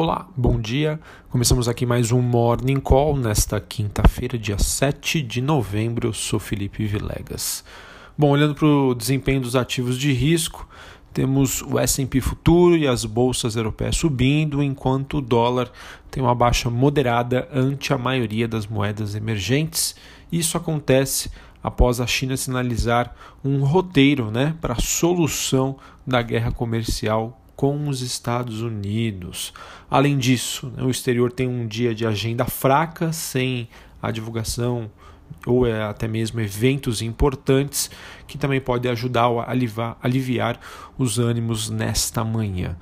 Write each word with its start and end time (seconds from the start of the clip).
Olá, 0.00 0.28
bom 0.36 0.60
dia. 0.60 1.00
Começamos 1.28 1.66
aqui 1.66 1.84
mais 1.84 2.12
um 2.12 2.22
Morning 2.22 2.78
Call 2.78 3.16
nesta 3.16 3.60
quinta-feira, 3.60 4.38
dia 4.38 4.56
7 4.56 5.20
de 5.20 5.42
novembro. 5.42 6.06
Eu 6.06 6.12
sou 6.12 6.38
Felipe 6.38 6.86
Vilegas. 6.86 7.64
Bom, 8.16 8.30
olhando 8.30 8.54
para 8.54 8.64
o 8.64 8.94
desempenho 8.94 9.40
dos 9.40 9.56
ativos 9.56 9.98
de 9.98 10.12
risco, 10.12 10.68
temos 11.12 11.62
o 11.62 11.80
S&P 11.80 12.20
futuro 12.20 12.76
e 12.76 12.86
as 12.86 13.04
bolsas 13.04 13.56
europeias 13.56 13.96
subindo, 13.96 14.62
enquanto 14.62 15.18
o 15.18 15.20
dólar 15.20 15.68
tem 16.12 16.22
uma 16.22 16.32
baixa 16.32 16.70
moderada 16.70 17.48
ante 17.52 17.92
a 17.92 17.98
maioria 17.98 18.46
das 18.46 18.68
moedas 18.68 19.16
emergentes. 19.16 19.96
Isso 20.30 20.56
acontece 20.56 21.28
após 21.60 22.00
a 22.00 22.06
China 22.06 22.36
sinalizar 22.36 23.16
um 23.44 23.64
roteiro 23.64 24.30
né, 24.30 24.54
para 24.60 24.74
a 24.74 24.80
solução 24.80 25.76
da 26.06 26.22
guerra 26.22 26.52
comercial 26.52 27.36
com 27.58 27.88
os 27.88 28.02
Estados 28.02 28.62
Unidos. 28.62 29.52
Além 29.90 30.16
disso, 30.16 30.72
né, 30.76 30.84
o 30.84 30.90
exterior 30.90 31.32
tem 31.32 31.48
um 31.48 31.66
dia 31.66 31.92
de 31.92 32.06
agenda 32.06 32.44
fraca, 32.44 33.12
sem 33.12 33.68
a 34.00 34.12
divulgação 34.12 34.88
ou 35.44 35.66
é, 35.66 35.82
até 35.82 36.06
mesmo 36.06 36.40
eventos 36.40 37.02
importantes 37.02 37.90
que 38.28 38.38
também 38.38 38.60
podem 38.60 38.92
ajudar 38.92 39.24
a 39.24 39.50
aliviar, 40.00 40.60
os 40.96 41.18
ânimos 41.18 41.68
nesta 41.68 42.22
manhã. 42.22 42.76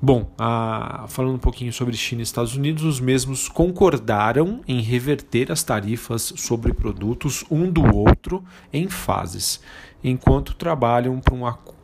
Bom, 0.00 0.32
a, 0.38 1.06
falando 1.08 1.34
um 1.34 1.38
pouquinho 1.38 1.72
sobre 1.72 1.96
China 1.96 2.22
e 2.22 2.22
Estados 2.22 2.54
Unidos, 2.54 2.84
os 2.84 3.00
mesmos 3.00 3.48
concordaram 3.48 4.60
em 4.68 4.80
reverter 4.80 5.50
as 5.50 5.64
tarifas 5.64 6.32
sobre 6.36 6.72
produtos 6.72 7.44
um 7.50 7.68
do 7.68 7.82
outro 7.96 8.44
em 8.72 8.88
fases, 8.88 9.60
enquanto 10.04 10.54
trabalham 10.54 11.18
para 11.18 11.34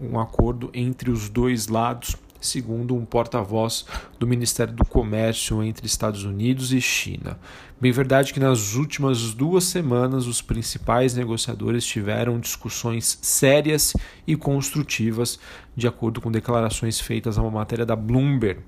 um 0.00 0.20
acordo 0.20 0.70
entre 0.72 1.10
os 1.10 1.28
dois 1.28 1.66
lados 1.66 2.16
segundo 2.40 2.94
um 2.94 3.04
porta-voz 3.04 3.84
do 4.18 4.26
Ministério 4.26 4.74
do 4.74 4.84
Comércio 4.84 5.62
entre 5.62 5.86
Estados 5.86 6.24
Unidos 6.24 6.72
e 6.72 6.80
China. 6.80 7.38
Bem 7.78 7.92
verdade 7.92 8.32
que 8.32 8.40
nas 8.40 8.74
últimas 8.74 9.34
duas 9.34 9.64
semanas 9.64 10.26
os 10.26 10.40
principais 10.40 11.14
negociadores 11.14 11.84
tiveram 11.84 12.40
discussões 12.40 13.18
sérias 13.20 13.92
e 14.26 14.34
construtivas, 14.34 15.38
de 15.76 15.86
acordo 15.86 16.20
com 16.22 16.30
declarações 16.30 16.98
feitas 16.98 17.36
a 17.36 17.42
uma 17.42 17.50
matéria 17.50 17.84
da 17.84 17.94
Bloomberg. 17.94 18.60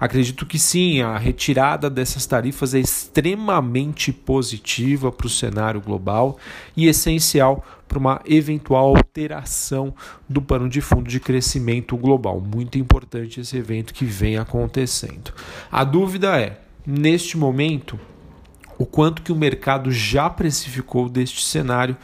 Acredito 0.00 0.46
que 0.46 0.58
sim, 0.58 1.02
a 1.02 1.18
retirada 1.18 1.90
dessas 1.90 2.24
tarifas 2.24 2.72
é 2.72 2.80
extremamente 2.80 4.10
positiva 4.10 5.12
para 5.12 5.26
o 5.26 5.30
cenário 5.30 5.80
global 5.80 6.38
e 6.74 6.86
essencial 6.86 7.62
para 7.94 7.98
uma 8.00 8.20
eventual 8.26 8.96
alteração 8.96 9.94
do 10.28 10.42
pano 10.42 10.68
de 10.68 10.80
fundo 10.80 11.08
de 11.08 11.20
crescimento 11.20 11.96
global. 11.96 12.40
Muito 12.40 12.76
importante 12.76 13.40
esse 13.40 13.56
evento 13.56 13.94
que 13.94 14.04
vem 14.04 14.36
acontecendo. 14.36 15.32
A 15.70 15.84
dúvida 15.84 16.36
é, 16.40 16.58
neste 16.84 17.38
momento, 17.38 17.98
o 18.76 18.84
quanto 18.84 19.22
que 19.22 19.30
o 19.30 19.36
mercado 19.36 19.92
já 19.92 20.28
precificou 20.28 21.08
deste 21.08 21.44
cenário, 21.44 21.96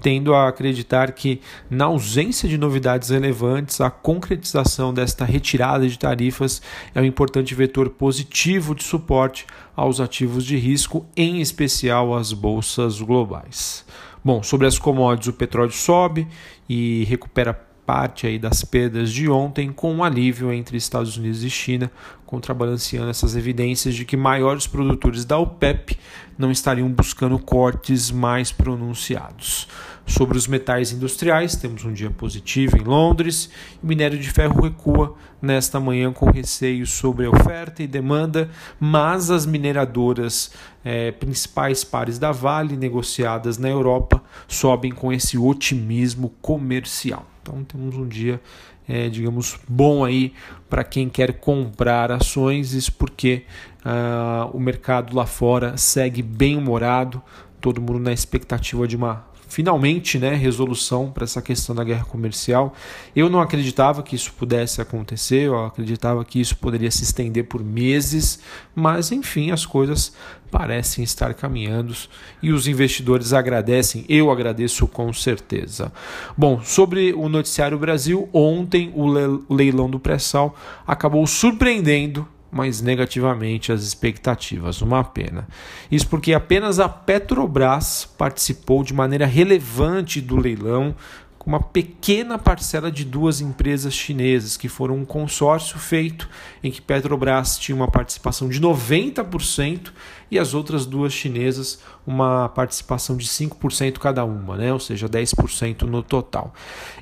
tendo 0.00 0.34
a 0.34 0.48
acreditar 0.48 1.12
que, 1.12 1.40
na 1.68 1.86
ausência 1.86 2.48
de 2.48 2.58
novidades 2.58 3.10
relevantes, 3.10 3.80
a 3.80 3.90
concretização 3.90 4.92
desta 4.92 5.24
retirada 5.24 5.88
de 5.88 5.98
tarifas 5.98 6.62
é 6.94 7.00
um 7.00 7.04
importante 7.04 7.54
vetor 7.54 7.90
positivo 7.90 8.74
de 8.74 8.82
suporte 8.82 9.46
aos 9.76 10.00
ativos 10.00 10.44
de 10.44 10.56
risco, 10.56 11.06
em 11.16 11.40
especial 11.40 12.14
às 12.14 12.32
bolsas 12.32 13.00
globais. 13.00 13.84
Bom, 14.22 14.42
sobre 14.42 14.66
as 14.66 14.78
commodities, 14.78 15.28
o 15.28 15.32
petróleo 15.32 15.72
sobe 15.72 16.28
e 16.68 17.04
recupera 17.04 17.69
parte 17.90 18.24
aí 18.24 18.38
das 18.38 18.62
perdas 18.62 19.10
de 19.10 19.28
ontem, 19.28 19.72
com 19.72 19.92
um 19.92 20.04
alívio 20.04 20.52
entre 20.52 20.76
Estados 20.76 21.16
Unidos 21.16 21.42
e 21.42 21.50
China, 21.50 21.90
contrabalanceando 22.24 23.10
essas 23.10 23.34
evidências 23.34 23.96
de 23.96 24.04
que 24.04 24.16
maiores 24.16 24.64
produtores 24.64 25.24
da 25.24 25.36
OPEP 25.36 25.98
não 26.38 26.52
estariam 26.52 26.88
buscando 26.88 27.36
cortes 27.36 28.12
mais 28.12 28.52
pronunciados. 28.52 29.66
Sobre 30.06 30.38
os 30.38 30.46
metais 30.46 30.92
industriais, 30.92 31.56
temos 31.56 31.84
um 31.84 31.92
dia 31.92 32.12
positivo 32.12 32.76
em 32.76 32.84
Londres. 32.84 33.50
O 33.82 33.86
minério 33.88 34.20
de 34.20 34.30
ferro 34.30 34.62
recua 34.62 35.16
nesta 35.42 35.80
manhã 35.80 36.12
com 36.12 36.30
receios 36.30 36.92
sobre 36.92 37.26
oferta 37.26 37.82
e 37.82 37.88
demanda, 37.88 38.48
mas 38.78 39.32
as 39.32 39.44
mineradoras 39.44 40.52
é, 40.84 41.10
principais 41.10 41.82
pares 41.82 42.20
da 42.20 42.30
Vale 42.30 42.76
negociadas 42.76 43.58
na 43.58 43.68
Europa 43.68 44.22
sobem 44.46 44.92
com 44.92 45.12
esse 45.12 45.36
otimismo 45.36 46.32
comercial. 46.40 47.29
Então 47.42 47.64
temos 47.64 47.96
um 47.96 48.06
dia, 48.06 48.40
é, 48.88 49.08
digamos, 49.08 49.58
bom 49.68 50.04
aí 50.04 50.32
para 50.68 50.84
quem 50.84 51.08
quer 51.08 51.34
comprar 51.34 52.12
ações, 52.12 52.72
isso 52.72 52.92
porque 52.92 53.44
uh, 53.84 54.54
o 54.56 54.60
mercado 54.60 55.14
lá 55.16 55.26
fora 55.26 55.76
segue 55.76 56.22
bem 56.22 56.56
humorado, 56.56 57.22
todo 57.60 57.80
mundo 57.80 57.98
na 57.98 58.12
expectativa 58.12 58.86
de 58.86 58.96
uma 58.96 59.30
finalmente 59.50 60.16
né, 60.16 60.34
resolução 60.34 61.10
para 61.10 61.24
essa 61.24 61.42
questão 61.42 61.74
da 61.74 61.82
guerra 61.82 62.04
comercial. 62.04 62.72
Eu 63.14 63.28
não 63.28 63.40
acreditava 63.40 64.02
que 64.02 64.14
isso 64.14 64.32
pudesse 64.32 64.80
acontecer, 64.80 65.42
eu 65.42 65.64
acreditava 65.64 66.24
que 66.24 66.40
isso 66.40 66.56
poderia 66.56 66.90
se 66.90 67.02
estender 67.02 67.44
por 67.44 67.62
meses, 67.62 68.38
mas 68.74 69.10
enfim, 69.10 69.50
as 69.50 69.66
coisas 69.66 70.14
parecem 70.50 71.04
estar 71.04 71.32
caminhando 71.34 71.94
e 72.42 72.52
os 72.52 72.66
investidores 72.66 73.32
agradecem, 73.32 74.04
eu 74.08 74.30
agradeço 74.30 74.86
com 74.86 75.12
certeza. 75.12 75.92
Bom, 76.36 76.60
sobre 76.62 77.12
o 77.12 77.28
Noticiário 77.28 77.78
Brasil, 77.78 78.28
ontem 78.32 78.92
o 78.94 79.54
leilão 79.54 79.88
do 79.88 80.00
pré-sal 80.00 80.56
acabou 80.86 81.26
surpreendendo 81.26 82.26
mas 82.52 82.80
negativamente 82.80 83.70
as 83.70 83.82
expectativas. 83.82 84.82
Uma 84.82 85.04
pena. 85.04 85.46
Isso 85.90 86.08
porque 86.08 86.32
apenas 86.32 86.80
a 86.80 86.88
Petrobras 86.88 88.08
participou 88.18 88.82
de 88.82 88.92
maneira 88.92 89.24
relevante 89.24 90.20
do 90.20 90.36
leilão, 90.36 90.94
com 91.40 91.48
uma 91.48 91.60
pequena 91.60 92.38
parcela 92.38 92.92
de 92.92 93.02
duas 93.02 93.40
empresas 93.40 93.94
chinesas, 93.94 94.58
que 94.58 94.68
foram 94.68 94.96
um 94.96 95.06
consórcio 95.06 95.78
feito 95.78 96.28
em 96.62 96.70
que 96.70 96.82
Petrobras 96.82 97.58
tinha 97.58 97.74
uma 97.74 97.88
participação 97.88 98.46
de 98.46 98.60
90% 98.60 99.90
e 100.30 100.38
as 100.38 100.52
outras 100.52 100.84
duas 100.84 101.14
chinesas 101.14 101.80
uma 102.06 102.50
participação 102.50 103.16
de 103.16 103.26
5% 103.26 103.96
cada 103.98 104.22
uma, 104.22 104.58
né? 104.58 104.70
ou 104.70 104.78
seja, 104.78 105.08
10% 105.08 105.84
no 105.84 106.02
total. 106.02 106.52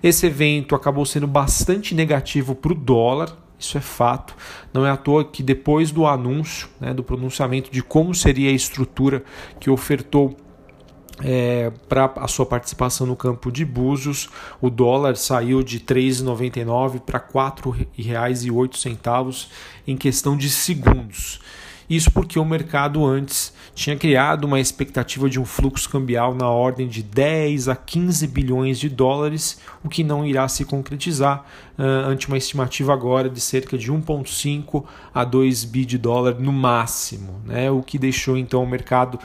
Esse 0.01 0.27
evento 0.27 0.77
acabou 0.77 1.05
sendo 1.05 1.27
bastante 1.27 1.93
negativo 1.93 2.55
para 2.55 2.71
o 2.71 2.77
dólar, 2.77 3.37
isso 3.59 3.77
é 3.77 3.81
fato. 3.81 4.37
Não 4.73 4.87
é 4.87 4.91
à 4.91 4.97
toa 4.97 5.25
que 5.25 5.43
depois 5.43 5.91
do 5.91 6.07
anúncio, 6.07 6.69
né, 6.81 6.95
do 6.95 7.03
pronunciamento 7.03 7.73
de 7.73 7.83
como 7.83 8.15
seria 8.15 8.51
a 8.51 8.55
estrutura 8.55 9.25
que 9.59 9.69
ofertou 9.69 10.37
é, 11.23 11.71
para 11.89 12.13
a 12.17 12.29
sua 12.29 12.47
participação 12.47 13.07
no 13.07 13.17
campo 13.17 13.51
de 13.51 13.65
Búzios, 13.65 14.29
o 14.61 14.71
dólar 14.71 15.17
saiu 15.17 15.63
de 15.63 15.79
R$ 15.79 15.85
3,99 15.85 17.01
para 17.01 17.19
R$ 17.19 17.25
4,08 17.33 19.49
em 19.87 19.97
questão 19.97 20.37
de 20.37 20.51
segundos. 20.51 21.41
Isso 21.89 22.11
porque 22.11 22.39
o 22.39 22.45
mercado 22.45 23.05
antes 23.05 23.57
tinha 23.75 23.97
criado 23.97 24.45
uma 24.45 24.61
expectativa 24.61 25.31
de 25.31 25.41
um 25.41 25.45
fluxo 25.45 25.89
cambial 25.89 26.35
na 26.35 26.49
ordem 26.49 26.87
de 26.87 27.03
10 27.03 27.69
a 27.69 27.77
15 27.77 28.27
bilhões 28.27 28.79
de 28.79 28.91
dólares, 28.91 29.59
o 29.83 29.89
que 29.89 30.05
não 30.05 30.27
irá 30.27 30.47
se 30.49 30.67
concretizar 30.67 31.47
uh, 31.79 32.09
ante 32.09 32.29
uma 32.29 32.37
estimativa 32.37 32.93
agora 32.93 33.31
de 33.31 33.41
cerca 33.41 33.79
de 33.79 33.91
1,5 33.91 34.85
a 35.15 35.25
2 35.25 35.65
bi 35.65 35.87
de 35.87 35.97
dólar 35.97 36.39
no 36.39 36.53
máximo, 36.53 37.41
né? 37.47 37.71
o 37.71 37.81
que 37.81 37.99
deixou 37.99 38.37
então 38.37 38.63
o 38.63 38.69
mercado 38.69 39.19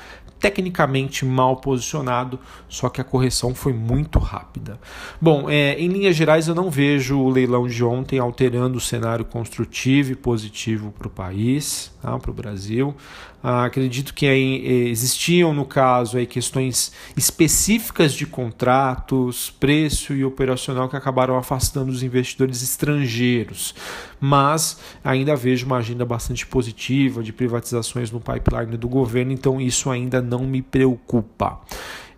tecnicamente 0.44 1.24
mal 1.24 1.56
posicionado, 1.56 2.38
só 2.68 2.90
que 2.90 3.00
a 3.00 3.04
correção 3.04 3.56
foi 3.56 3.72
muito 3.72 4.20
rápida. 4.20 4.78
Bom, 5.22 5.50
é, 5.50 5.80
em 5.80 5.88
linhas 5.88 6.18
gerais, 6.18 6.50
eu 6.50 6.54
não 6.54 6.70
vejo 6.70 7.18
o 7.18 7.30
leilão 7.30 7.66
de 7.66 7.82
ontem 7.82 8.20
alterando 8.20 8.78
o 8.78 8.82
cenário 8.82 9.24
construtivo 9.24 10.12
e 10.12 10.16
positivo 10.16 10.92
para 10.92 11.08
o 11.08 11.10
país, 11.10 11.94
tá, 12.02 12.20
para 12.20 12.30
o 12.30 12.34
Brasil. 12.34 12.94
Ah, 13.46 13.66
acredito 13.66 14.14
que 14.14 14.26
aí, 14.26 14.66
eh, 14.66 14.90
existiam, 14.90 15.54
no 15.54 15.66
caso, 15.66 16.16
aí, 16.18 16.26
questões 16.26 16.94
específicas 17.18 18.14
de 18.14 18.26
contratos, 18.26 19.54
preço 19.60 20.14
e 20.14 20.24
operacional 20.24 20.88
que 20.88 20.96
acabaram 20.96 21.38
afastando 21.38 21.92
os 21.92 22.04
investidores 22.04 22.64
estrangeiros, 22.64 23.76
mas 24.18 24.80
ainda 25.04 25.36
vejo 25.36 25.66
uma 25.66 25.80
agenda 25.80 26.06
bastante 26.06 26.48
positiva 26.48 27.22
de 27.22 27.34
privatizações 27.34 28.10
no 28.10 28.22
pipeline 28.22 28.78
do 28.78 28.88
governo, 28.88 29.34
então 29.34 29.60
isso 29.60 29.90
ainda 29.90 30.22
não 30.22 30.46
me 30.46 30.62
preocupa. 30.62 31.60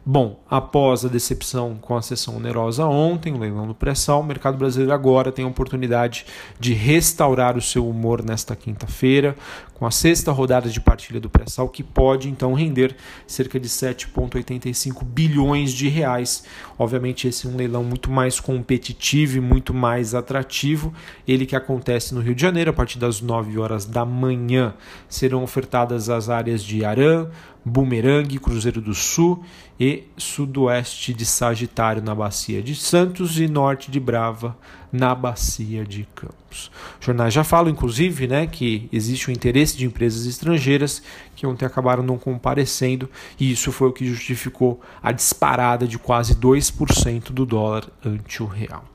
Bom, 0.08 0.40
após 0.48 1.04
a 1.04 1.08
decepção 1.08 1.80
com 1.82 1.98
a 1.98 2.02
sessão 2.02 2.36
onerosa 2.36 2.86
ontem, 2.86 3.34
o 3.34 3.40
leilão 3.40 3.66
do 3.66 3.74
pré-sal, 3.74 4.22
o 4.22 4.24
mercado 4.24 4.56
brasileiro 4.56 4.94
agora 4.94 5.32
tem 5.32 5.44
a 5.44 5.48
oportunidade 5.48 6.28
de 6.60 6.74
restaurar 6.74 7.58
o 7.58 7.62
seu 7.62 7.90
humor 7.90 8.24
nesta 8.24 8.56
quinta-feira, 8.56 9.36
com 9.74 9.84
a 9.84 9.90
sexta 9.90 10.32
rodada 10.32 10.70
de 10.70 10.80
partilha 10.80 11.20
do 11.20 11.28
pré-sal, 11.28 11.68
que 11.68 11.82
pode 11.82 12.30
então 12.30 12.54
render 12.54 12.96
cerca 13.26 13.60
de 13.60 13.68
7,85 13.68 15.04
bilhões 15.04 15.72
de 15.72 15.90
reais. 15.90 16.44
Obviamente, 16.78 17.28
esse 17.28 17.48
é 17.48 17.50
um 17.50 17.56
leilão 17.56 17.84
muito 17.84 18.12
mais 18.12 18.40
competitivo 18.40 19.38
e 19.38 19.42
muito 19.42 19.74
mais 19.74 20.14
atrativo. 20.14 20.94
Ele 21.28 21.48
que 21.48 21.56
acontece 21.56 22.14
no 22.14 22.22
Rio 22.22 22.36
de 22.36 22.44
Janeiro 22.44 22.70
a 22.70 22.74
partir 22.74 23.00
das 23.00 23.22
9 23.22 23.58
horas 23.58 23.86
da 23.86 24.06
manhã. 24.06 24.76
Serão 25.10 25.44
ofertadas 25.44 26.10
as 26.10 26.30
áreas 26.30 26.64
de 26.64 26.86
Arã, 26.86 27.28
Bumerangue, 27.66 28.40
Cruzeiro 28.40 28.80
do 28.80 28.94
Sul 28.94 29.44
e 29.80 30.04
sudoeste 30.16 31.14
de 31.14 31.26
Sagitário 31.26 32.02
na 32.02 32.14
Bacia 32.14 32.62
de 32.62 32.76
Santos 32.76 33.40
e 33.40 33.48
norte 33.48 33.90
de 33.90 34.00
Brava 34.00 34.56
na 34.92 35.14
Bacia 35.14 35.84
de 35.84 36.08
Campos. 36.16 36.72
Os 37.00 37.06
jornais 37.06 37.34
já 37.34 37.44
falam, 37.44 37.70
inclusive, 37.70 38.28
né, 38.28 38.48
que 38.48 38.88
existe 38.94 39.28
o 39.28 39.32
interesse 39.32 39.76
de 39.76 39.86
empresas 39.86 40.26
estrangeiras 40.26 41.02
que 41.36 41.46
ontem 41.46 41.66
acabaram 41.66 42.02
não 42.02 42.18
comparecendo 42.18 43.10
e 43.38 43.52
isso 43.52 43.72
foi 43.72 43.90
o 43.90 43.92
que 43.92 44.06
justificou 44.06 44.80
a 45.04 45.12
disparada 45.12 45.86
de 45.88 45.98
quase 45.98 46.36
2% 46.36 47.32
do 47.32 47.46
dólar 47.46 47.90
ante 48.06 48.42
o 48.42 48.46
real. 48.46 48.86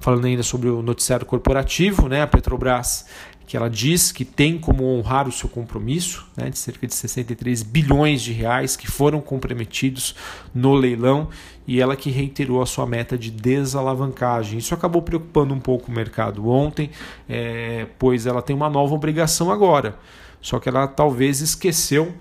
Falando 0.00 0.26
ainda 0.26 0.42
sobre 0.42 0.68
o 0.68 0.82
noticiário 0.82 1.24
corporativo, 1.24 2.08
né, 2.08 2.22
a 2.22 2.26
Petrobras 2.26 3.06
que 3.46 3.56
ela 3.56 3.68
diz 3.68 4.10
que 4.10 4.24
tem 4.24 4.58
como 4.58 4.84
honrar 4.84 5.28
o 5.28 5.32
seu 5.32 5.48
compromisso 5.48 6.26
né, 6.36 6.48
de 6.48 6.58
cerca 6.58 6.86
de 6.86 6.94
63 6.94 7.62
bilhões 7.62 8.22
de 8.22 8.32
reais 8.32 8.76
que 8.76 8.90
foram 8.90 9.20
comprometidos 9.20 10.14
no 10.54 10.74
leilão 10.74 11.28
e 11.66 11.80
ela 11.80 11.96
que 11.96 12.10
reiterou 12.10 12.62
a 12.62 12.66
sua 12.66 12.86
meta 12.86 13.16
de 13.16 13.30
desalavancagem. 13.30 14.58
Isso 14.58 14.74
acabou 14.74 15.02
preocupando 15.02 15.54
um 15.54 15.60
pouco 15.60 15.90
o 15.90 15.94
mercado 15.94 16.48
ontem, 16.48 16.90
é, 17.28 17.86
pois 17.98 18.26
ela 18.26 18.42
tem 18.42 18.54
uma 18.54 18.70
nova 18.70 18.94
obrigação 18.94 19.50
agora. 19.50 19.98
Só 20.40 20.58
que 20.58 20.68
ela 20.68 20.86
talvez 20.86 21.40
esqueceu 21.40 22.14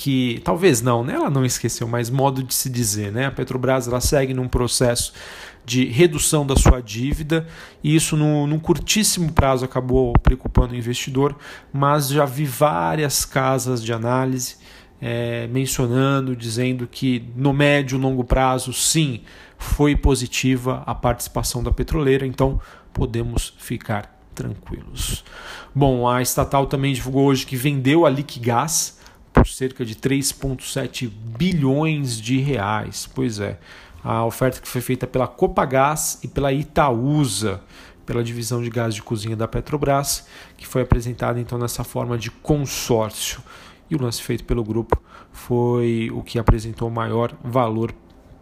que 0.00 0.40
talvez 0.42 0.80
não, 0.80 1.04
né? 1.04 1.14
Ela 1.14 1.28
não 1.28 1.44
esqueceu, 1.44 1.86
mas 1.86 2.08
modo 2.08 2.42
de 2.42 2.54
se 2.54 2.70
dizer, 2.70 3.12
né? 3.12 3.26
A 3.26 3.30
Petrobras 3.30 3.86
ela 3.86 4.00
segue 4.00 4.32
num 4.32 4.48
processo 4.48 5.12
de 5.64 5.84
redução 5.84 6.46
da 6.46 6.56
sua 6.56 6.80
dívida 6.80 7.46
e 7.82 7.94
isso 7.94 8.16
no, 8.16 8.46
num 8.46 8.58
curtíssimo 8.58 9.32
prazo 9.32 9.64
acabou 9.64 10.12
preocupando 10.14 10.74
o 10.74 10.76
investidor, 10.76 11.36
mas 11.72 12.08
já 12.08 12.24
vi 12.24 12.44
várias 12.44 13.24
casas 13.24 13.82
de 13.82 13.92
análise 13.92 14.56
é, 15.00 15.46
mencionando, 15.46 16.36
dizendo 16.36 16.86
que 16.86 17.24
no 17.34 17.52
médio 17.52 17.96
e 17.96 18.00
longo 18.00 18.22
prazo, 18.22 18.72
sim, 18.72 19.22
foi 19.56 19.96
positiva 19.96 20.82
a 20.86 20.94
participação 20.94 21.62
da 21.62 21.70
petroleira, 21.70 22.26
então 22.26 22.60
podemos 22.92 23.54
ficar 23.58 24.18
tranquilos. 24.34 25.24
Bom, 25.74 26.08
a 26.08 26.20
estatal 26.20 26.66
também 26.66 26.92
divulgou 26.92 27.26
hoje 27.26 27.46
que 27.46 27.56
vendeu 27.56 28.04
a 28.04 28.10
Liquigás 28.10 28.98
por 29.32 29.46
cerca 29.46 29.84
de 29.84 29.94
3,7 29.94 31.08
bilhões 31.08 32.20
de 32.20 32.38
reais. 32.38 33.08
Pois 33.14 33.38
é, 33.38 33.58
a 34.02 34.24
oferta 34.24 34.60
que 34.60 34.68
foi 34.68 34.80
feita 34.80 35.06
pela 35.06 35.26
Copagás 35.26 36.18
e 36.22 36.28
pela 36.28 36.52
Itaúsa, 36.52 37.60
pela 38.06 38.24
divisão 38.24 38.62
de 38.62 38.70
gás 38.70 38.94
de 38.94 39.02
cozinha 39.02 39.36
da 39.36 39.46
Petrobras, 39.46 40.26
que 40.56 40.66
foi 40.66 40.82
apresentada 40.82 41.38
então 41.38 41.58
nessa 41.58 41.84
forma 41.84 42.18
de 42.18 42.30
consórcio. 42.30 43.42
E 43.90 43.94
o 43.94 44.02
lance 44.02 44.22
feito 44.22 44.44
pelo 44.44 44.64
grupo 44.64 45.00
foi 45.32 46.10
o 46.12 46.22
que 46.22 46.38
apresentou 46.38 46.90
maior 46.90 47.32
valor 47.42 47.94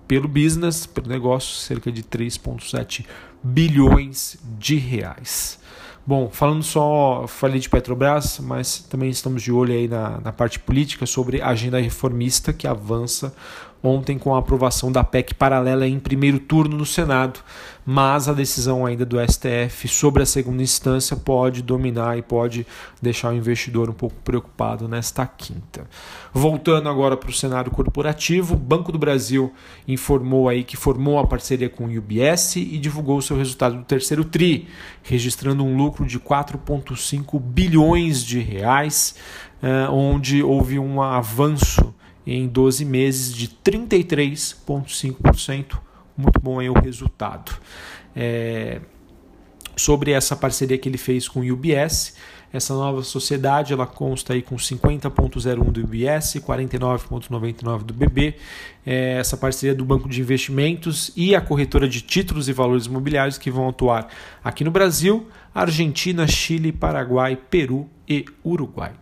pelo 0.06 0.26
business, 0.26 0.86
pelo 0.86 1.08
negócio, 1.08 1.54
cerca 1.56 1.92
de 1.92 2.02
3,7 2.02 3.04
bilhões 3.42 4.38
de 4.58 4.76
reais. 4.76 5.58
Bom, 6.06 6.30
falando 6.30 6.62
só, 6.62 7.26
falei 7.28 7.60
de 7.60 7.68
Petrobras, 7.68 8.40
mas 8.40 8.78
também 8.78 9.10
estamos 9.10 9.42
de 9.42 9.52
olho 9.52 9.74
aí 9.74 9.86
na, 9.86 10.18
na 10.22 10.32
parte 10.32 10.58
política 10.58 11.04
sobre 11.04 11.42
a 11.42 11.48
agenda 11.48 11.78
reformista 11.78 12.50
que 12.50 12.66
avança 12.66 13.34
ontem 13.82 14.18
com 14.18 14.34
a 14.34 14.38
aprovação 14.38 14.90
da 14.90 15.04
PEC 15.04 15.34
paralela 15.34 15.86
em 15.86 15.98
primeiro 15.98 16.38
turno 16.38 16.76
no 16.76 16.86
Senado, 16.86 17.40
mas 17.86 18.28
a 18.28 18.34
decisão 18.34 18.84
ainda 18.84 19.06
do 19.06 19.16
STF 19.18 19.88
sobre 19.88 20.22
a 20.22 20.26
segunda 20.26 20.62
instância 20.62 21.16
pode 21.16 21.62
dominar 21.62 22.18
e 22.18 22.22
pode 22.22 22.66
deixar 23.00 23.32
o 23.32 23.36
investidor 23.36 23.88
um 23.88 23.94
pouco 23.94 24.16
preocupado 24.22 24.86
nesta 24.86 25.26
quinta. 25.26 25.88
Voltando 26.32 26.88
agora 26.88 27.16
para 27.16 27.30
o 27.30 27.32
cenário 27.32 27.70
corporativo, 27.70 28.54
o 28.54 28.58
Banco 28.58 28.92
do 28.92 28.98
Brasil 28.98 29.52
informou 29.86 30.48
aí 30.48 30.64
que 30.64 30.76
formou 30.76 31.18
a 31.18 31.26
parceria 31.26 31.70
com 31.70 31.84
o 31.84 31.98
UBS 31.98 32.56
e 32.56 32.76
divulgou 32.78 33.22
seu 33.22 33.38
resultado 33.38 33.78
do 33.78 33.84
terceiro 33.84 34.24
tri, 34.24 34.68
registrando 35.02 35.64
um 35.64 35.76
lucro 35.76 36.04
de 36.04 36.20
4,5 36.20 37.40
bilhões 37.40 38.22
de 38.22 38.38
reais, 38.38 39.14
eh, 39.62 39.88
onde 39.88 40.42
houve 40.42 40.78
um 40.78 41.00
avanço 41.00 41.94
em 42.28 42.46
12 42.46 42.84
meses 42.84 43.34
de 43.34 43.48
33,5%. 43.48 45.80
Muito 46.16 46.38
bom 46.40 46.60
aí 46.60 46.68
o 46.68 46.78
resultado. 46.78 47.52
É, 48.14 48.82
sobre 49.76 50.10
essa 50.10 50.36
parceria 50.36 50.76
que 50.76 50.86
ele 50.88 50.98
fez 50.98 51.26
com 51.26 51.40
o 51.40 51.52
UBS, 51.52 52.16
essa 52.52 52.74
nova 52.74 53.02
sociedade 53.02 53.72
ela 53.72 53.86
consta 53.86 54.34
aí 54.34 54.42
com 54.42 54.56
50.01 54.56 55.70
do 55.70 55.80
UBS, 55.80 56.34
49.99 56.34 57.84
do 57.84 57.94
BB, 57.94 58.34
é, 58.84 59.18
essa 59.18 59.36
parceria 59.36 59.74
do 59.74 59.84
Banco 59.84 60.08
de 60.08 60.20
Investimentos 60.20 61.12
e 61.16 61.34
a 61.34 61.40
corretora 61.40 61.88
de 61.88 62.02
títulos 62.02 62.48
e 62.48 62.52
valores 62.52 62.86
imobiliários 62.86 63.38
que 63.38 63.50
vão 63.50 63.68
atuar 63.68 64.08
aqui 64.42 64.64
no 64.64 64.70
Brasil, 64.70 65.28
Argentina, 65.54 66.26
Chile, 66.26 66.72
Paraguai, 66.72 67.36
Peru 67.36 67.88
e 68.08 68.24
Uruguai. 68.44 68.92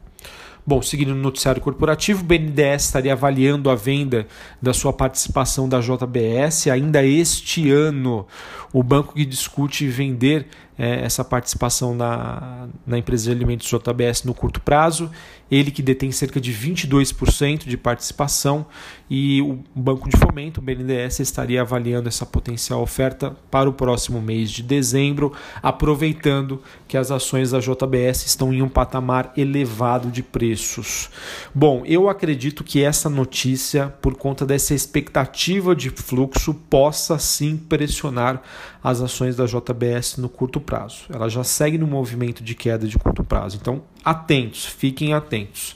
Bom, 0.69 0.83
seguindo 0.83 1.15
no 1.15 1.23
noticiário 1.23 1.63
corporativo, 1.63 2.23
o 2.23 2.25
BNDES 2.25 2.87
estaria 2.87 3.13
avaliando 3.13 3.71
a 3.71 3.77
venda 3.77 4.27
da 4.61 4.75
sua 4.75 4.93
participação 4.93 5.69
da 5.69 5.79
JBS 5.81 6.67
ainda 6.67 7.05
este 7.05 7.71
ano. 7.71 8.27
O 8.73 8.83
banco 8.83 9.15
que 9.15 9.25
discute 9.25 9.87
vender 9.87 10.49
é, 10.79 11.05
essa 11.05 11.25
participação 11.25 11.95
na, 11.95 12.69
na 12.87 12.99
empresa 12.99 13.25
de 13.25 13.31
alimentos 13.31 13.67
JBS 13.67 14.25
no 14.25 14.35
curto 14.35 14.61
prazo. 14.61 15.11
Ele 15.51 15.71
que 15.71 15.81
detém 15.81 16.11
cerca 16.11 16.41
de 16.41 16.53
22% 16.53 17.67
de 17.67 17.77
participação 17.77 18.67
e 19.09 19.41
o 19.41 19.61
Banco 19.75 20.09
de 20.09 20.17
Fomento, 20.17 20.61
o 20.61 20.63
BNDES, 20.63 21.21
estaria 21.21 21.61
avaliando 21.61 22.09
essa 22.09 22.27
potencial 22.27 22.83
oferta 22.83 23.37
para 23.51 23.71
o 23.71 23.73
próximo 23.73 24.21
mês 24.21 24.51
de 24.51 24.63
dezembro, 24.63 25.33
aproveitando 25.63 26.61
que 26.89 26.97
as 26.97 27.13
ações 27.13 27.53
da 27.53 27.61
JBS 27.61 28.27
estão 28.27 28.53
em 28.53 28.61
um 28.61 28.69
patamar 28.69 29.33
elevado 29.37 30.11
de 30.11 30.23
preços. 30.57 31.11
Bom, 31.55 31.83
eu 31.85 32.09
acredito 32.09 32.65
que 32.65 32.83
essa 32.83 33.11
notícia, 33.11 33.89
por 34.01 34.17
conta 34.17 34.47
dessa 34.47 34.75
expectativa 34.75 35.77
de 35.77 35.91
fluxo, 35.91 36.55
possa 36.55 37.19
sim 37.19 37.57
pressionar 37.57 38.43
as 38.87 39.01
ações 39.01 39.35
da 39.35 39.47
JBS 39.47 40.17
no 40.17 40.29
curto 40.29 40.61
prazo. 40.61 41.07
Ela 41.13 41.29
já 41.29 41.43
segue 41.43 41.77
no 41.77 41.89
movimento 41.89 42.41
de 42.41 42.55
queda 42.55 42.87
de 42.87 42.97
curto 42.97 43.25
prazo. 43.25 43.59
Então, 43.61 43.83
atentos, 44.05 44.65
fiquem 44.65 45.13
atentos. 45.13 45.75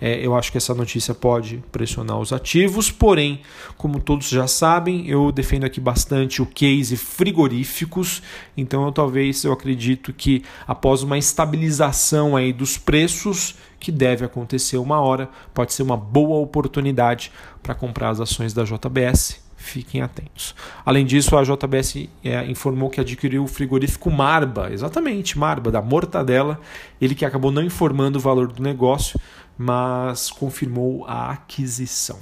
É, 0.00 0.24
eu 0.24 0.32
acho 0.36 0.52
que 0.52 0.58
essa 0.58 0.72
notícia 0.72 1.12
pode 1.12 1.60
pressionar 1.72 2.20
os 2.20 2.32
ativos, 2.32 2.88
porém, 2.88 3.40
como 3.76 3.98
todos 3.98 4.28
já 4.28 4.46
sabem, 4.46 5.08
eu 5.08 5.32
defendo 5.32 5.64
aqui 5.64 5.80
bastante 5.80 6.40
o 6.40 6.46
case 6.46 6.96
frigoríficos, 6.96 8.22
então 8.56 8.84
eu 8.84 8.92
talvez 8.92 9.42
eu 9.42 9.52
acredito 9.52 10.12
que 10.12 10.44
após 10.64 11.02
uma 11.02 11.18
estabilização 11.18 12.36
aí 12.36 12.52
dos 12.52 12.78
preços, 12.78 13.56
que 13.80 13.90
deve 13.90 14.24
acontecer 14.24 14.76
uma 14.76 15.00
hora, 15.00 15.28
pode 15.52 15.72
ser 15.72 15.82
uma 15.82 15.96
boa 15.96 16.38
oportunidade 16.38 17.32
para 17.60 17.74
comprar 17.74 18.10
as 18.10 18.20
ações 18.20 18.52
da 18.52 18.62
JBS 18.62 19.41
Fiquem 19.62 20.02
atentos. 20.02 20.56
Além 20.84 21.06
disso, 21.06 21.36
a 21.36 21.44
JBS 21.44 22.08
é, 22.24 22.44
informou 22.46 22.90
que 22.90 23.00
adquiriu 23.00 23.44
o 23.44 23.46
frigorífico 23.46 24.10
Marba, 24.10 24.72
exatamente, 24.72 25.38
Marba, 25.38 25.70
da 25.70 25.80
Mortadela, 25.80 26.60
ele 27.00 27.14
que 27.14 27.24
acabou 27.24 27.52
não 27.52 27.62
informando 27.62 28.18
o 28.18 28.20
valor 28.20 28.48
do 28.48 28.60
negócio, 28.60 29.20
mas 29.56 30.30
confirmou 30.30 31.06
a 31.06 31.30
aquisição. 31.30 32.18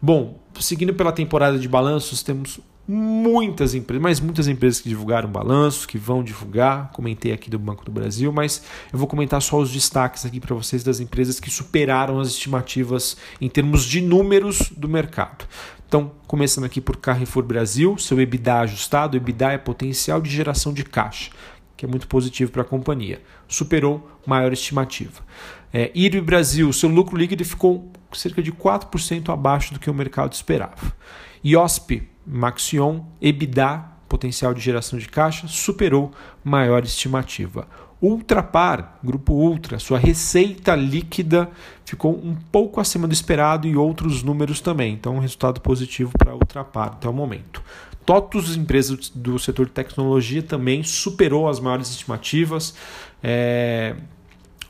Bom, 0.00 0.38
seguindo 0.60 0.94
pela 0.94 1.10
temporada 1.10 1.58
de 1.58 1.68
balanços, 1.68 2.22
temos 2.22 2.60
muitas 2.88 3.74
empresas, 3.74 4.02
mas 4.02 4.18
muitas 4.18 4.48
empresas 4.48 4.80
que 4.80 4.88
divulgaram 4.88 5.28
balanços, 5.28 5.84
que 5.84 5.98
vão 5.98 6.24
divulgar. 6.24 6.90
Comentei 6.92 7.32
aqui 7.32 7.50
do 7.50 7.58
Banco 7.58 7.84
do 7.84 7.92
Brasil, 7.92 8.32
mas 8.32 8.62
eu 8.90 8.98
vou 8.98 9.06
comentar 9.06 9.42
só 9.42 9.58
os 9.58 9.70
destaques 9.70 10.24
aqui 10.24 10.40
para 10.40 10.54
vocês 10.54 10.82
das 10.82 10.98
empresas 10.98 11.38
que 11.38 11.50
superaram 11.50 12.18
as 12.18 12.28
estimativas 12.28 13.18
em 13.38 13.48
termos 13.48 13.84
de 13.84 14.00
números 14.00 14.72
do 14.74 14.88
mercado. 14.88 15.46
Então, 15.86 16.12
começando 16.26 16.64
aqui 16.64 16.80
por 16.80 16.96
Carrefour 16.96 17.42
Brasil, 17.42 17.98
seu 17.98 18.18
EBITDA 18.20 18.60
ajustado, 18.60 19.16
EBITDA 19.16 19.52
é 19.52 19.58
potencial 19.58 20.20
de 20.20 20.30
geração 20.30 20.72
de 20.72 20.84
caixa. 20.84 21.30
que 21.76 21.84
é 21.84 21.88
muito 21.88 22.08
positivo 22.08 22.50
para 22.50 22.62
a 22.62 22.64
companhia. 22.64 23.22
Superou 23.46 24.10
maior 24.26 24.52
estimativa. 24.52 25.22
É, 25.72 25.92
Brasil, 26.20 26.72
seu 26.72 26.88
lucro 26.88 27.16
líquido 27.16 27.44
ficou 27.44 27.92
cerca 28.12 28.42
de 28.42 28.50
4% 28.50 29.32
abaixo 29.32 29.72
do 29.72 29.78
que 29.78 29.88
o 29.88 29.94
mercado 29.94 30.32
esperava. 30.32 30.92
IOSP, 31.44 32.08
Maxion, 32.28 33.00
EBITDA, 33.20 33.84
potencial 34.08 34.52
de 34.52 34.60
geração 34.60 34.98
de 34.98 35.08
caixa, 35.08 35.46
superou 35.48 36.12
maior 36.44 36.84
estimativa. 36.84 37.66
Ultrapar, 38.00 38.98
Grupo 39.02 39.32
Ultra, 39.32 39.78
sua 39.78 39.98
receita 39.98 40.76
líquida 40.76 41.50
ficou 41.84 42.14
um 42.14 42.36
pouco 42.52 42.80
acima 42.80 43.08
do 43.08 43.12
esperado 43.12 43.66
e 43.66 43.76
outros 43.76 44.22
números 44.22 44.60
também. 44.60 44.94
Então, 44.94 45.16
um 45.16 45.20
resultado 45.20 45.60
positivo 45.60 46.12
para 46.16 46.34
Ultrapar 46.34 46.88
até 46.88 47.08
o 47.08 47.12
momento. 47.12 47.62
TOTUS, 48.06 48.56
empresa 48.56 48.96
do 49.14 49.38
setor 49.38 49.66
de 49.66 49.72
tecnologia, 49.72 50.42
também 50.42 50.82
superou 50.82 51.48
as 51.48 51.58
maiores 51.60 51.90
estimativas. 51.90 52.74
É... 53.22 53.96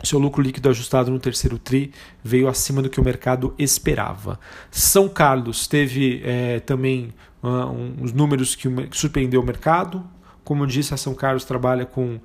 Seu 0.03 0.19
lucro 0.19 0.41
líquido 0.41 0.69
ajustado 0.69 1.11
no 1.11 1.19
terceiro 1.19 1.59
TRI 1.59 1.93
veio 2.23 2.49
acima 2.49 2.81
do 2.81 2.89
que 2.89 3.01
o 3.01 3.05
mercado 3.05 3.53
esperava. 3.59 4.39
São 4.71 5.09
Carlos 5.09 5.67
teve 5.67 6.23
é, 6.25 6.61
também 6.61 7.13
uh, 7.43 8.03
uns 8.03 8.13
números 8.13 8.55
que, 8.55 8.69
que 8.87 8.97
surpreendeu 8.97 9.41
o 9.41 9.45
mercado. 9.45 10.05
Como 10.45 10.63
eu 10.63 10.67
disse, 10.67 10.95
a 10.95 10.97
São 10.97 11.15
Carlos 11.15 11.45
trabalha 11.45 11.85
com 11.85 12.19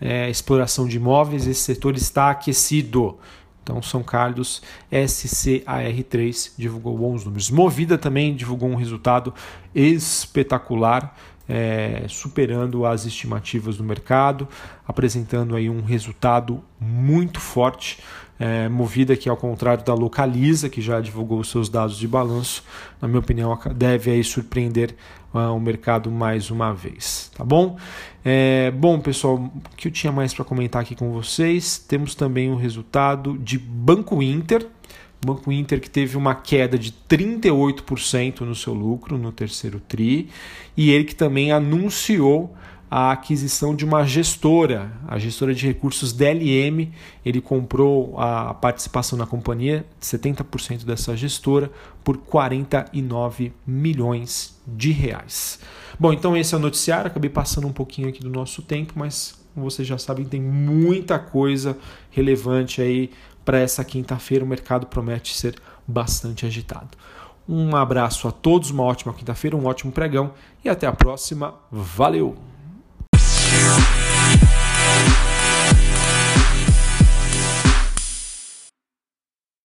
é, 0.00 0.28
exploração 0.30 0.86
de 0.86 0.96
imóveis, 0.96 1.46
esse 1.46 1.60
setor 1.60 1.96
está 1.96 2.30
aquecido. 2.30 3.18
Então, 3.62 3.82
São 3.82 4.02
Carlos 4.02 4.62
SCAR3 4.90 6.52
divulgou 6.56 6.96
bons 6.96 7.24
números. 7.24 7.50
Movida 7.50 7.98
também 7.98 8.34
divulgou 8.34 8.70
um 8.70 8.74
resultado 8.74 9.34
espetacular, 9.74 11.14
é, 11.46 12.06
superando 12.08 12.86
as 12.86 13.04
estimativas 13.04 13.76
do 13.76 13.84
mercado, 13.84 14.48
apresentando 14.86 15.54
aí 15.54 15.68
um 15.68 15.82
resultado 15.82 16.64
muito 16.80 17.40
forte. 17.40 17.98
É, 18.40 18.68
movida 18.68 19.16
que, 19.16 19.28
ao 19.28 19.36
contrário 19.36 19.84
da 19.84 19.94
Localiza, 19.94 20.68
que 20.68 20.80
já 20.80 21.00
divulgou 21.00 21.42
seus 21.42 21.68
dados 21.68 21.98
de 21.98 22.06
balanço, 22.06 22.62
na 23.02 23.08
minha 23.08 23.18
opinião, 23.18 23.58
deve 23.74 24.12
aí 24.12 24.22
surpreender 24.22 24.94
uh, 25.34 25.54
o 25.54 25.60
mercado 25.60 26.10
mais 26.10 26.50
uma 26.50 26.72
vez. 26.72 27.30
Tá 27.36 27.44
bom? 27.44 27.76
É, 28.24 28.70
bom, 28.70 29.00
pessoal, 29.00 29.36
o 29.36 29.76
que 29.76 29.88
eu 29.88 29.92
tinha 29.92 30.12
mais 30.12 30.32
para 30.32 30.44
comentar 30.44 30.82
aqui 30.82 30.94
com 30.94 31.12
vocês? 31.12 31.78
Temos 31.78 32.14
também 32.14 32.50
o 32.50 32.56
resultado 32.56 33.36
de 33.38 33.58
Banco 33.58 34.22
Inter. 34.22 34.66
Banco 35.24 35.50
Inter 35.50 35.80
que 35.80 35.90
teve 35.90 36.16
uma 36.16 36.34
queda 36.34 36.78
de 36.78 36.92
38% 37.08 38.42
no 38.42 38.54
seu 38.54 38.72
lucro 38.72 39.18
no 39.18 39.32
terceiro 39.32 39.80
TRI 39.80 40.28
e 40.76 40.90
ele 40.90 41.04
que 41.04 41.14
também 41.14 41.50
anunciou 41.50 42.54
a 42.90 43.12
aquisição 43.12 43.74
de 43.74 43.84
uma 43.84 44.04
gestora, 44.04 44.90
a 45.06 45.18
gestora 45.18 45.54
de 45.54 45.66
recursos 45.66 46.12
DLM. 46.12 46.90
Ele 47.24 47.40
comprou 47.40 48.18
a 48.18 48.54
participação 48.54 49.18
na 49.18 49.26
companhia, 49.26 49.84
70% 50.00 50.84
dessa 50.84 51.16
gestora, 51.16 51.70
por 52.02 52.16
49 52.18 53.52
milhões 53.66 54.58
de 54.66 54.90
reais. 54.90 55.60
Bom, 55.98 56.12
então 56.12 56.36
esse 56.36 56.54
é 56.54 56.58
o 56.58 56.60
noticiário. 56.60 57.08
Acabei 57.08 57.30
passando 57.30 57.66
um 57.66 57.72
pouquinho 57.72 58.08
aqui 58.08 58.20
do 58.20 58.30
nosso 58.30 58.62
tempo, 58.62 58.94
mas 58.96 59.38
como 59.54 59.68
vocês 59.68 59.86
já 59.86 59.98
sabem, 59.98 60.24
tem 60.24 60.40
muita 60.40 61.18
coisa 61.18 61.76
relevante 62.10 62.80
aí 62.80 63.10
para 63.44 63.58
essa 63.58 63.84
quinta-feira. 63.84 64.44
O 64.44 64.48
mercado 64.48 64.86
promete 64.86 65.36
ser 65.36 65.56
bastante 65.86 66.46
agitado. 66.46 66.90
Um 67.48 67.74
abraço 67.74 68.28
a 68.28 68.30
todos, 68.30 68.70
uma 68.70 68.82
ótima 68.82 69.12
quinta-feira, 69.12 69.56
um 69.56 69.66
ótimo 69.66 69.90
pregão 69.90 70.32
e 70.64 70.68
até 70.68 70.86
a 70.86 70.92
próxima. 70.92 71.54
Valeu! 71.72 72.57